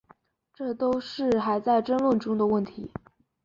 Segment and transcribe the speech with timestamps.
[0.51, 2.89] 这都是还在争论中的问题。